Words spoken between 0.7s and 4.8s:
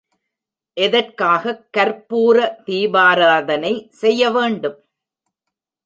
எதற்காகக் கர்ப்பூர தீபாராதனை செய்ய வேண்டும்?